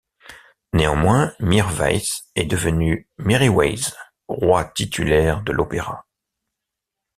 [0.73, 2.01] Néanmoins Mir Wais
[2.33, 3.93] est devenu Miriways,
[4.27, 6.07] roi titulaire de l'opéra.